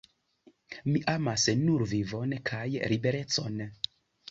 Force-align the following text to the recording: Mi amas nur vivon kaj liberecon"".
Mi 0.93 1.01
amas 1.13 1.43
nur 1.59 1.85
vivon 1.93 2.35
kaj 2.51 2.65
liberecon"". 2.95 3.65